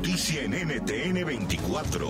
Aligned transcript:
Noticia 0.00 0.44
en 0.44 0.52
NTN 0.52 1.26
24. 1.26 2.08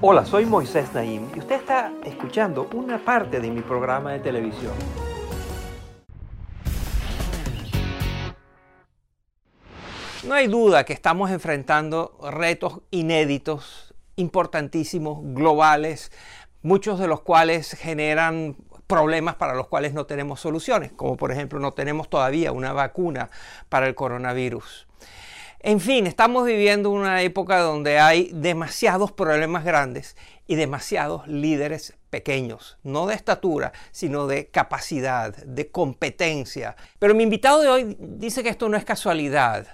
Hola, 0.00 0.24
soy 0.24 0.46
Moisés 0.46 0.94
Naim 0.94 1.28
y 1.34 1.40
usted 1.40 1.56
está 1.56 1.92
escuchando 2.06 2.70
una 2.72 2.96
parte 2.96 3.38
de 3.38 3.50
mi 3.50 3.60
programa 3.60 4.12
de 4.12 4.20
televisión. 4.20 4.72
No 10.26 10.32
hay 10.32 10.46
duda 10.46 10.84
que 10.84 10.94
estamos 10.94 11.30
enfrentando 11.30 12.18
retos 12.32 12.80
inéditos, 12.90 13.94
importantísimos, 14.16 15.18
globales, 15.22 16.12
muchos 16.62 16.98
de 16.98 17.08
los 17.08 17.20
cuales 17.20 17.72
generan 17.72 18.56
problemas 18.86 19.34
para 19.34 19.52
los 19.52 19.66
cuales 19.66 19.92
no 19.92 20.06
tenemos 20.06 20.40
soluciones, 20.40 20.92
como 20.92 21.18
por 21.18 21.30
ejemplo 21.30 21.60
no 21.60 21.72
tenemos 21.72 22.08
todavía 22.08 22.52
una 22.52 22.72
vacuna 22.72 23.28
para 23.68 23.86
el 23.86 23.94
coronavirus. 23.94 24.85
En 25.60 25.80
fin, 25.80 26.06
estamos 26.06 26.46
viviendo 26.46 26.90
una 26.90 27.22
época 27.22 27.60
donde 27.60 27.98
hay 27.98 28.30
demasiados 28.32 29.10
problemas 29.10 29.64
grandes 29.64 30.16
y 30.46 30.54
demasiados 30.54 31.26
líderes 31.26 31.94
pequeños, 32.10 32.78
no 32.82 33.06
de 33.06 33.14
estatura, 33.14 33.72
sino 33.90 34.26
de 34.26 34.48
capacidad, 34.48 35.34
de 35.34 35.70
competencia. 35.70 36.76
Pero 36.98 37.14
mi 37.14 37.22
invitado 37.22 37.62
de 37.62 37.68
hoy 37.68 37.96
dice 37.98 38.42
que 38.42 38.50
esto 38.50 38.68
no 38.68 38.76
es 38.76 38.84
casualidad, 38.84 39.66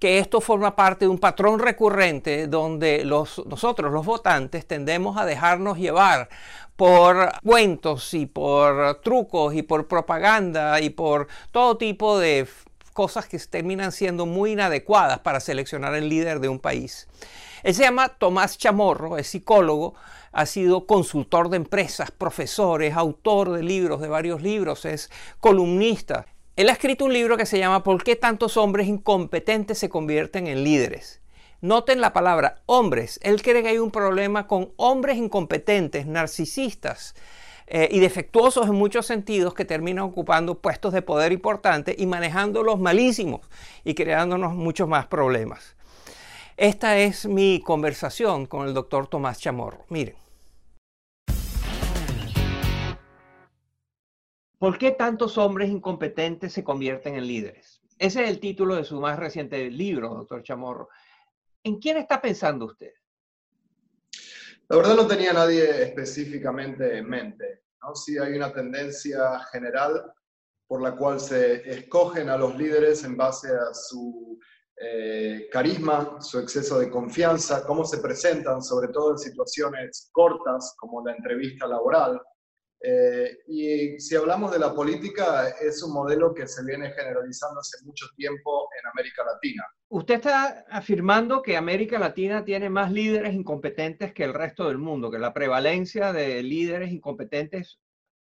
que 0.00 0.18
esto 0.18 0.40
forma 0.40 0.74
parte 0.74 1.04
de 1.04 1.10
un 1.10 1.18
patrón 1.18 1.60
recurrente 1.60 2.48
donde 2.48 3.04
nosotros, 3.04 3.92
los 3.92 4.04
votantes, 4.04 4.66
tendemos 4.66 5.16
a 5.16 5.24
dejarnos 5.24 5.78
llevar 5.78 6.28
por 6.74 7.30
cuentos 7.42 8.14
y 8.14 8.26
por 8.26 9.00
trucos 9.02 9.54
y 9.54 9.62
por 9.62 9.86
propaganda 9.86 10.80
y 10.80 10.90
por 10.90 11.28
todo 11.52 11.76
tipo 11.76 12.18
de 12.18 12.48
cosas 12.92 13.26
que 13.26 13.38
terminan 13.38 13.92
siendo 13.92 14.26
muy 14.26 14.52
inadecuadas 14.52 15.20
para 15.20 15.40
seleccionar 15.40 15.94
el 15.94 16.08
líder 16.08 16.40
de 16.40 16.48
un 16.48 16.58
país. 16.58 17.08
Él 17.62 17.74
se 17.74 17.82
llama 17.82 18.08
Tomás 18.08 18.58
Chamorro, 18.58 19.18
es 19.18 19.28
psicólogo, 19.28 19.94
ha 20.32 20.46
sido 20.46 20.86
consultor 20.86 21.48
de 21.50 21.56
empresas, 21.56 22.10
profesor, 22.10 22.82
autor 22.84 23.52
de 23.52 23.62
libros, 23.62 24.00
de 24.00 24.08
varios 24.08 24.42
libros, 24.42 24.84
es 24.84 25.10
columnista. 25.40 26.26
Él 26.56 26.68
ha 26.68 26.72
escrito 26.72 27.04
un 27.04 27.12
libro 27.12 27.36
que 27.36 27.46
se 27.46 27.58
llama 27.58 27.82
¿Por 27.82 28.02
qué 28.04 28.16
tantos 28.16 28.56
hombres 28.56 28.86
incompetentes 28.86 29.78
se 29.78 29.88
convierten 29.88 30.46
en 30.46 30.64
líderes? 30.64 31.20
Noten 31.62 32.00
la 32.00 32.14
palabra 32.14 32.62
hombres. 32.66 33.20
Él 33.22 33.42
cree 33.42 33.62
que 33.62 33.68
hay 33.68 33.78
un 33.78 33.90
problema 33.90 34.46
con 34.46 34.72
hombres 34.76 35.18
incompetentes, 35.18 36.06
narcisistas, 36.06 37.14
eh, 37.72 37.88
y 37.92 38.00
defectuosos 38.00 38.66
en 38.66 38.74
muchos 38.74 39.06
sentidos 39.06 39.54
que 39.54 39.64
terminan 39.64 40.02
ocupando 40.02 40.58
puestos 40.58 40.92
de 40.92 41.02
poder 41.02 41.30
importantes 41.30 41.94
y 41.96 42.04
manejándolos 42.04 42.80
malísimos 42.80 43.42
y 43.84 43.94
creándonos 43.94 44.54
muchos 44.54 44.88
más 44.88 45.06
problemas. 45.06 45.76
Esta 46.56 46.98
es 46.98 47.26
mi 47.26 47.62
conversación 47.64 48.46
con 48.46 48.66
el 48.66 48.74
doctor 48.74 49.06
Tomás 49.06 49.38
Chamorro. 49.38 49.84
Miren. 49.88 50.16
¿Por 54.58 54.76
qué 54.76 54.90
tantos 54.90 55.38
hombres 55.38 55.70
incompetentes 55.70 56.52
se 56.52 56.64
convierten 56.64 57.14
en 57.14 57.28
líderes? 57.28 57.80
Ese 58.00 58.24
es 58.24 58.30
el 58.30 58.40
título 58.40 58.74
de 58.74 58.82
su 58.82 59.00
más 59.00 59.16
reciente 59.16 59.70
libro, 59.70 60.08
doctor 60.08 60.42
Chamorro. 60.42 60.88
¿En 61.62 61.78
quién 61.78 61.98
está 61.98 62.20
pensando 62.20 62.64
usted? 62.64 62.94
La 64.70 64.76
verdad 64.76 64.94
no 64.94 65.06
tenía 65.08 65.32
nadie 65.32 65.82
específicamente 65.82 66.98
en 66.98 67.08
mente. 67.08 67.49
¿No? 67.82 67.94
Sí 67.94 68.18
hay 68.18 68.34
una 68.34 68.52
tendencia 68.52 69.40
general 69.52 70.12
por 70.66 70.82
la 70.82 70.96
cual 70.96 71.18
se 71.18 71.68
escogen 71.68 72.28
a 72.28 72.36
los 72.36 72.56
líderes 72.56 73.02
en 73.04 73.16
base 73.16 73.48
a 73.48 73.74
su 73.74 74.38
eh, 74.76 75.48
carisma, 75.50 76.20
su 76.20 76.38
exceso 76.38 76.78
de 76.78 76.90
confianza, 76.90 77.66
cómo 77.66 77.84
se 77.84 77.98
presentan, 77.98 78.62
sobre 78.62 78.88
todo 78.88 79.12
en 79.12 79.18
situaciones 79.18 80.08
cortas 80.12 80.74
como 80.78 81.04
la 81.04 81.12
entrevista 81.12 81.66
laboral, 81.66 82.20
eh, 82.82 83.40
y 83.46 84.00
si 84.00 84.16
hablamos 84.16 84.52
de 84.52 84.58
la 84.58 84.74
política, 84.74 85.50
es 85.60 85.82
un 85.82 85.92
modelo 85.92 86.32
que 86.32 86.46
se 86.46 86.64
viene 86.64 86.90
generalizando 86.92 87.60
hace 87.60 87.84
mucho 87.84 88.06
tiempo 88.16 88.68
en 88.80 88.88
América 88.88 89.22
Latina. 89.24 89.64
Usted 89.92 90.14
está 90.14 90.66
afirmando 90.70 91.42
que 91.42 91.56
América 91.56 91.98
Latina 91.98 92.44
tiene 92.44 92.70
más 92.70 92.92
líderes 92.92 93.34
incompetentes 93.34 94.14
que 94.14 94.22
el 94.22 94.32
resto 94.32 94.68
del 94.68 94.78
mundo, 94.78 95.10
que 95.10 95.18
la 95.18 95.34
prevalencia 95.34 96.12
de 96.12 96.44
líderes 96.44 96.92
incompetentes 96.92 97.80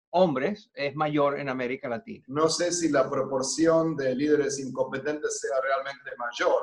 hombres 0.09 0.69
es 0.73 0.95
mayor 0.95 1.39
en 1.39 1.47
América 1.47 1.87
Latina. 1.87 2.25
No 2.27 2.49
sé 2.49 2.73
si 2.73 2.89
la 2.89 3.09
proporción 3.09 3.95
de 3.95 4.13
líderes 4.13 4.59
incompetentes 4.59 5.39
sea 5.39 5.55
realmente 5.61 6.11
mayor. 6.17 6.61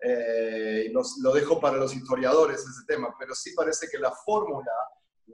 Eh, 0.00 0.92
lo 0.92 1.32
dejo 1.32 1.60
para 1.60 1.76
los 1.76 1.92
historiadores 1.96 2.60
ese 2.60 2.86
tema, 2.86 3.12
pero 3.18 3.34
sí 3.34 3.52
parece 3.56 3.88
que 3.88 3.98
la 3.98 4.12
fórmula 4.12 4.70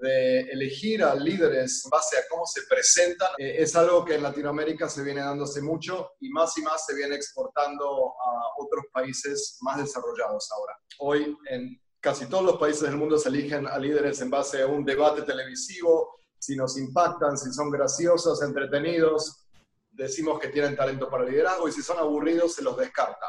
de 0.00 0.41
elegir 0.50 1.03
a 1.03 1.15
líderes 1.15 1.84
en 1.84 1.91
base 1.91 2.19
a 2.19 2.22
cómo 2.28 2.44
se 2.47 2.62
presentan 2.69 3.28
eh, 3.38 3.56
es 3.59 3.75
algo 3.77 4.05
que 4.05 4.16
en 4.16 4.22
Latinoamérica 4.22 4.88
se 4.88 5.03
viene 5.03 5.21
dándose 5.21 5.62
mucho 5.62 6.10
y 6.21 6.31
más 6.31 6.56
y 6.59 6.62
más 6.62 6.84
se 6.84 6.94
viene 6.94 7.15
exportando 7.15 7.84
a 7.84 8.62
otros 8.62 8.84
países 8.93 9.59
más 9.60 9.78
desarrollados 9.78 10.50
ahora. 10.53 10.78
Hoy 10.99 11.37
en 11.49 11.81
casi 12.00 12.27
todos 12.27 12.44
los 12.44 12.59
países 12.59 12.82
del 12.82 12.97
mundo 12.97 13.19
se 13.19 13.28
eligen 13.28 13.66
a 13.66 13.78
líderes 13.78 14.21
en 14.21 14.31
base 14.31 14.62
a 14.62 14.66
un 14.66 14.84
debate 14.84 15.22
televisivo, 15.22 16.21
si 16.38 16.56
nos 16.56 16.76
impactan, 16.76 17.38
si 17.38 17.53
son 17.53 17.71
graciosos, 17.71 18.43
entretenidos, 18.43 19.47
decimos 19.91 20.38
que 20.38 20.49
tienen 20.49 20.76
talento 20.76 21.09
para 21.09 21.25
liderazgo 21.25 21.69
y 21.69 21.72
si 21.72 21.82
son 21.82 21.99
aburridos 21.99 22.55
se 22.55 22.62
los 22.62 22.76
descarta 22.76 23.26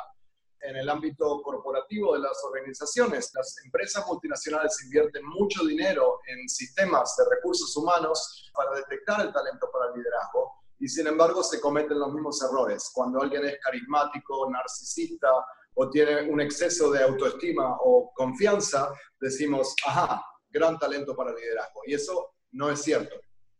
en 0.68 0.76
el 0.78 0.90
ámbito 0.90 1.42
corporativo 1.42 2.14
de 2.14 2.20
las 2.20 2.44
organizaciones. 2.44 3.32
Las 3.34 3.56
empresas 3.64 4.06
multinacionales 4.08 4.82
invierten 4.84 5.26
mucho 5.26 5.66
dinero 5.66 6.20
en 6.28 6.48
sistemas 6.50 7.16
de 7.18 7.36
recursos 7.36 7.76
humanos 7.78 8.52
para 8.54 8.76
detectar 8.76 9.22
el 9.22 9.32
talento 9.32 9.70
para 9.72 9.92
el 9.92 10.00
liderazgo 10.00 10.66
y 10.80 10.88
sin 10.88 11.08
embargo 11.08 11.44
se 11.44 11.60
cometen 11.62 12.00
los 12.00 12.14
mismos 12.14 12.42
errores. 12.42 12.92
Cuando 12.94 13.22
alguien 13.22 13.46
es 13.46 13.58
carismático, 13.62 14.50
narcisista 14.50 15.30
o 15.76 15.90
tiene 15.90 16.30
un 16.30 16.42
exceso 16.42 16.92
de 16.92 17.04
autoestima 17.04 17.78
o 17.82 18.12
confianza, 18.16 18.94
decimos, 19.20 19.76
ajá, 19.86 20.24
gran 20.50 20.78
talento 20.80 21.16
para 21.16 21.32
el 21.32 21.38
liderazgo. 21.38 21.82
Y 21.86 21.94
eso 21.94 22.36
no 22.52 22.70
es 22.70 22.82
cierto. 22.82 23.16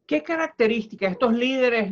¿Qué 0.08 0.22
características, 0.22 1.14
estos 1.14 1.34
líderes 1.34 1.92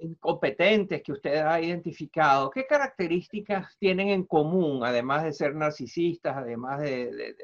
incompetentes 0.00 1.02
que 1.02 1.12
usted 1.12 1.36
ha 1.36 1.60
identificado, 1.60 2.48
qué 2.48 2.66
características 2.66 3.76
tienen 3.78 4.08
en 4.08 4.24
común, 4.24 4.82
además 4.82 5.24
de 5.24 5.34
ser 5.34 5.54
narcisistas, 5.54 6.34
además 6.34 6.80
de, 6.80 7.36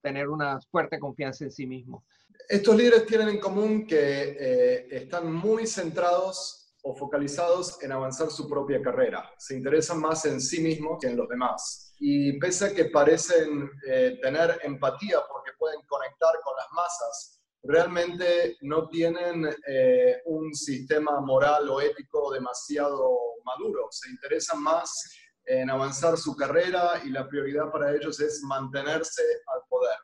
tener 0.00 0.28
una 0.28 0.60
fuerte 0.70 0.98
confianza 0.98 1.44
en 1.44 1.52
sí 1.52 1.66
mismos? 1.66 2.02
Estos 2.48 2.76
líderes 2.76 3.06
tienen 3.06 3.28
en 3.28 3.38
común 3.38 3.86
que 3.86 4.36
eh, 4.38 4.86
están 4.90 5.32
muy 5.32 5.68
centrados 5.68 6.74
o 6.82 6.96
focalizados 6.96 7.80
en 7.80 7.92
avanzar 7.92 8.28
su 8.28 8.48
propia 8.48 8.82
carrera. 8.82 9.30
Se 9.38 9.56
interesan 9.56 10.00
más 10.00 10.24
en 10.24 10.40
sí 10.40 10.60
mismos 10.60 10.98
que 11.00 11.06
en 11.06 11.16
los 11.16 11.28
demás. 11.28 11.94
Y 12.00 12.38
pese 12.40 12.66
a 12.66 12.74
que 12.74 12.86
parecen 12.86 13.70
eh, 13.86 14.18
tener 14.20 14.58
empatía 14.64 15.20
porque 15.30 15.52
pueden 15.56 15.80
conectar 15.86 16.34
con 16.42 16.56
las 16.56 16.66
masas, 16.72 17.41
realmente 17.62 18.56
no 18.62 18.88
tienen 18.88 19.48
eh, 19.66 20.20
un 20.26 20.54
sistema 20.54 21.20
moral 21.20 21.68
o 21.68 21.80
ético 21.80 22.32
demasiado 22.32 23.18
maduro. 23.44 23.88
Se 23.90 24.10
interesan 24.10 24.62
más 24.62 25.16
en 25.44 25.70
avanzar 25.70 26.16
su 26.16 26.36
carrera 26.36 27.02
y 27.04 27.10
la 27.10 27.28
prioridad 27.28 27.70
para 27.70 27.94
ellos 27.94 28.20
es 28.20 28.42
mantenerse 28.42 29.22
al 29.46 29.60
poder. 29.68 29.96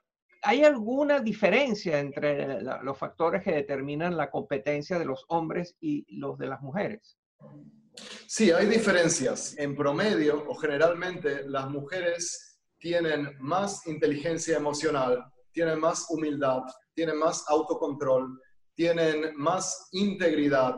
¿Hay 0.43 0.65
alguna 0.65 1.21
diferencia 1.21 1.99
entre 1.99 2.63
los 2.63 2.97
factores 2.97 3.43
que 3.43 3.53
determinan 3.53 4.17
la 4.17 4.31
competencia 4.31 4.99
de 4.99 5.05
los 5.05 5.25
hombres 5.29 5.77
y 5.81 6.07
los 6.17 6.39
de 6.39 6.47
las 6.47 6.61
mujeres? 6.61 7.19
Sí, 8.27 8.53
hay 8.53 8.67
diferencias. 8.67 9.57
En 9.59 9.75
promedio 9.75 10.45
o 10.49 10.55
generalmente 10.55 11.49
las 11.49 11.69
mujeres 11.69 12.61
tienen 12.79 13.37
más 13.41 13.87
inteligencia 13.89 14.57
emocional, 14.57 15.25
tienen 15.59 15.81
más 15.81 16.07
humildad, 16.09 16.63
tienen 16.95 17.19
más 17.19 17.45
autocontrol, 17.49 18.41
tienen 18.77 19.33
más 19.35 19.89
integridad 19.91 20.77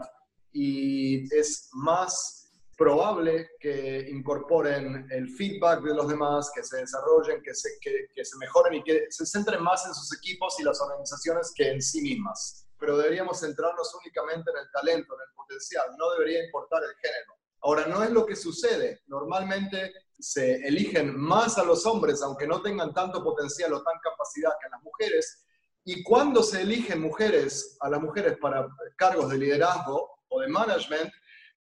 y 0.53 1.23
es 1.37 1.69
más 1.75 2.51
probable 2.79 3.51
que 3.61 4.09
incorporen 4.09 5.07
el 5.11 5.29
feedback 5.29 5.83
de 5.83 5.95
los 5.95 6.09
demás, 6.09 6.51
que 6.55 6.65
se 6.65 6.79
desarrollen, 6.79 7.43
que 7.43 7.55
se, 7.55 7.69
que, 7.83 8.25
se 8.25 8.39
mejoren 8.39 8.73
y 8.73 8.83
que 8.83 9.05
se 9.11 9.27
centren 9.27 9.63
más 9.63 9.85
en 9.85 9.93
sus 9.93 10.17
equipos 10.17 10.59
y 10.59 10.63
las 10.63 10.81
organizaciones 10.81 11.53
que 11.55 11.73
en 11.73 11.83
sí 11.83 12.01
mismas. 12.01 12.67
Pero 12.79 12.97
deberíamos 12.97 13.39
centrarnos 13.41 13.95
únicamente 14.03 14.51
en 14.51 14.61
el 14.65 14.71
talento, 14.73 15.13
en 15.13 15.21
el 15.29 15.35
potencial, 15.37 15.95
no 15.99 16.11
debería 16.13 16.43
importar 16.43 16.83
el 16.85 16.97
género. 17.03 17.35
Ahora, 17.61 17.87
no 17.87 18.03
es 18.03 18.13
lo 18.13 18.25
que 18.25 18.35
sucede. 18.35 19.03
Normalmente 19.09 19.93
se 20.21 20.57
eligen 20.67 21.19
más 21.19 21.59
a 21.59 21.65
los 21.65 21.87
hombres, 21.87 22.23
aunque 22.23 22.47
no 22.47 22.63
tengan 22.63 22.93
tanto 22.93 23.23
potencial 23.23 23.73
o 23.73 23.83
tan 23.83 23.99
capacidad 24.03 24.53
que 24.61 24.67
a 24.67 24.71
las 24.71 24.83
mujeres. 24.83 25.45
Y 25.85 26.03
cuando 26.03 26.43
se 26.43 26.63
eligen 26.63 27.01
mujeres, 27.01 27.77
a 27.81 27.89
las 27.89 28.01
mujeres 28.01 28.37
para 28.41 28.69
cargos 28.97 29.31
de 29.31 29.39
liderazgo 29.39 30.19
o 30.29 30.41
de 30.41 30.49
management, 30.49 31.11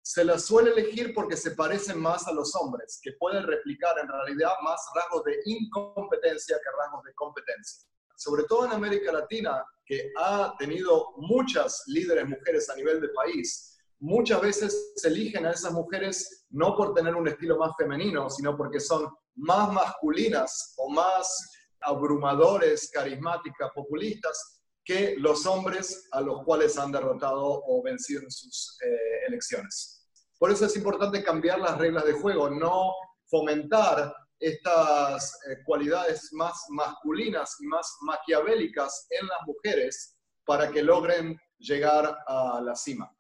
se 0.02 0.24
las 0.24 0.46
suele 0.46 0.72
elegir 0.72 1.14
porque 1.14 1.38
se 1.38 1.52
parecen 1.52 2.00
más 2.00 2.28
a 2.28 2.34
los 2.34 2.56
hombres, 2.56 3.00
que 3.02 3.14
pueden 3.14 3.44
replicar 3.44 3.98
en 4.00 4.08
realidad 4.08 4.52
más 4.64 4.82
rasgos 4.96 5.24
de 5.26 5.40
incompetencia 5.46 6.58
que 6.58 6.78
rasgos 6.78 7.04
de 7.04 7.14
competencia. 7.14 7.88
Sobre 8.16 8.44
todo 8.44 8.66
en 8.66 8.72
América 8.72 9.12
Latina, 9.12 9.64
que 9.86 10.12
ha 10.18 10.56
tenido 10.58 11.14
muchas 11.18 11.84
líderes 11.88 12.28
mujeres 12.28 12.70
a 12.70 12.76
nivel 12.76 13.02
de 13.02 13.10
país, 13.10 13.79
muchas 14.00 14.42
veces 14.42 14.94
se 14.96 15.08
eligen 15.10 15.46
a 15.46 15.52
esas 15.52 15.74
mujeres 15.74 16.46
no 16.50 16.76
por 16.76 16.94
tener 16.94 17.16
un 17.16 17.28
estilo 17.28 17.58
más 17.58 17.72
femenino, 17.78 18.30
sino 18.30 18.56
porque 18.56 18.80
son 18.80 19.08
más 19.36 19.72
masculinas 19.72 20.74
o 20.78 20.90
más 20.90 21.52
abrumadores, 21.82 22.90
carismáticas, 22.92 23.72
populistas 23.74 24.62
que 24.84 25.16
los 25.18 25.46
hombres 25.46 26.08
a 26.12 26.22
los 26.22 26.44
cuales 26.44 26.78
han 26.78 26.92
derrotado 26.92 27.64
o 27.66 27.82
vencido 27.84 28.24
en 28.24 28.32
sus 28.32 28.78
eh, 28.84 29.28
elecciones. 29.28 30.08
Por 30.38 30.52
eso 30.52 30.66
es 30.66 30.76
importante 30.76 31.24
cambiar 31.24 31.60
las 31.60 31.78
reglas 31.78 32.06
de 32.06 32.14
juego, 32.14 32.50
no 32.50 32.94
fomentar 33.26 34.14
estas 34.40 35.38
eh, 35.48 35.58
cualidades 35.66 36.30
más 36.32 36.66
masculinas 36.70 37.58
y 37.60 37.68
más 37.68 37.98
maquiavélicas 38.02 39.06
en 39.10 39.28
las 39.28 39.40
mujeres 39.46 40.18
para 40.46 40.72
que 40.72 40.82
logren 40.82 41.40
llegar 41.60 42.18
a 42.26 42.62
la 42.64 42.76
cima. 42.76 43.14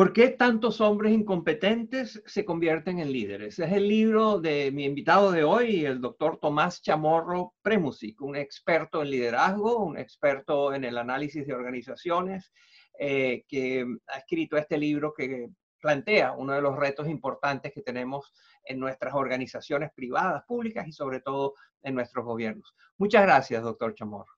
¿Por 0.00 0.14
qué 0.14 0.28
tantos 0.28 0.80
hombres 0.80 1.12
incompetentes 1.12 2.22
se 2.24 2.46
convierten 2.46 3.00
en 3.00 3.12
líderes? 3.12 3.58
Es 3.58 3.70
el 3.70 3.86
libro 3.86 4.40
de 4.40 4.70
mi 4.72 4.86
invitado 4.86 5.30
de 5.30 5.44
hoy, 5.44 5.84
el 5.84 6.00
doctor 6.00 6.38
Tomás 6.38 6.80
Chamorro 6.80 7.52
Premusic, 7.60 8.18
un 8.22 8.34
experto 8.34 9.02
en 9.02 9.10
liderazgo, 9.10 9.84
un 9.84 9.98
experto 9.98 10.72
en 10.72 10.84
el 10.84 10.96
análisis 10.96 11.46
de 11.46 11.52
organizaciones, 11.52 12.50
eh, 12.98 13.44
que 13.46 13.84
ha 14.06 14.16
escrito 14.16 14.56
este 14.56 14.78
libro 14.78 15.12
que 15.12 15.50
plantea 15.82 16.32
uno 16.32 16.54
de 16.54 16.62
los 16.62 16.78
retos 16.78 17.06
importantes 17.06 17.70
que 17.74 17.82
tenemos 17.82 18.32
en 18.64 18.80
nuestras 18.80 19.12
organizaciones 19.12 19.90
privadas, 19.94 20.44
públicas 20.48 20.88
y 20.88 20.92
sobre 20.92 21.20
todo 21.20 21.52
en 21.82 21.94
nuestros 21.94 22.24
gobiernos. 22.24 22.74
Muchas 22.96 23.20
gracias, 23.20 23.62
doctor 23.62 23.94
Chamorro. 23.94 24.32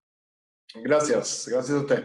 Gracias, 0.74 1.46
gracias 1.48 1.78
a 1.78 1.80
usted. 1.80 2.04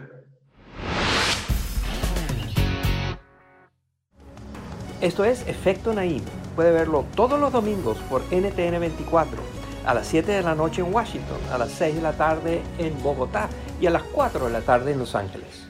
Esto 5.00 5.24
es 5.24 5.48
Efecto 5.48 5.94
Naim. 5.94 6.24
Puede 6.56 6.72
verlo 6.72 7.06
todos 7.16 7.40
los 7.40 7.52
domingos 7.52 8.00
por 8.10 8.24
NTN 8.32 8.80
24, 8.80 9.38
a 9.86 9.94
las 9.94 10.08
7 10.08 10.32
de 10.32 10.42
la 10.42 10.56
noche 10.56 10.82
en 10.82 10.92
Washington, 10.92 11.38
a 11.52 11.60
las 11.60 11.70
6 11.74 11.98
de 11.98 12.02
la 12.02 12.14
tarde 12.14 12.64
en 12.80 13.00
Bogotá 13.04 13.48
y 13.80 13.86
a 13.86 13.92
las 13.92 14.02
4 14.02 14.48
de 14.48 14.52
la 14.52 14.62
tarde 14.62 14.94
en 14.94 15.00
Los 15.00 15.14
Ángeles. 15.14 15.68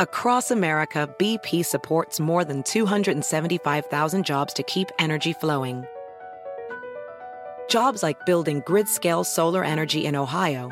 Across 0.00 0.50
America, 0.50 1.06
BP 1.18 1.62
supports 1.62 2.18
more 2.18 2.42
than 2.42 2.62
275,000 2.62 4.24
jobs 4.24 4.54
to 4.54 4.62
keep 4.62 4.88
energy 4.98 5.34
flowing. 5.34 5.84
Jobs 7.68 8.02
like 8.02 8.24
building 8.24 8.62
grid-scale 8.66 9.24
solar 9.24 9.62
energy 9.62 10.06
in 10.06 10.16
Ohio 10.16 10.70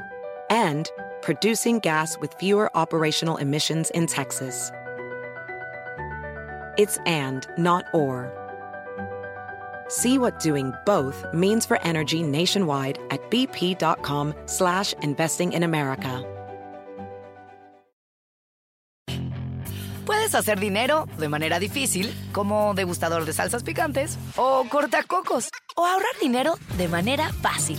and 0.48 0.90
producing 1.20 1.78
gas 1.78 2.18
with 2.18 2.32
fewer 2.40 2.70
operational 2.74 3.36
emissions 3.36 3.90
in 3.90 4.06
Texas. 4.06 4.72
It's 6.78 6.98
and, 7.04 7.46
not 7.58 7.84
or. 7.92 8.30
See 9.88 10.16
what 10.16 10.40
doing 10.40 10.72
both 10.86 11.26
means 11.34 11.66
for 11.66 11.78
energy 11.82 12.22
nationwide 12.22 12.98
at 13.10 13.20
bp.com 13.30 14.34
slash 14.46 14.94
investing 15.02 15.52
in 15.52 15.64
America. 15.64 16.24
Puedes 20.06 20.34
hacer 20.34 20.58
dinero 20.58 21.06
de 21.18 21.28
manera 21.28 21.60
difícil, 21.60 22.12
como 22.32 22.74
degustador 22.74 23.24
de 23.24 23.32
salsas 23.32 23.62
picantes, 23.62 24.18
o 24.36 24.64
cortacocos, 24.68 25.48
o 25.76 25.86
ahorrar 25.86 26.18
dinero 26.20 26.54
de 26.76 26.88
manera 26.88 27.32
fácil 27.40 27.78